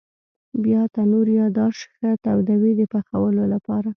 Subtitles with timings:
[0.63, 3.89] بیا تنور یا داش ښه تودوي د پخولو لپاره.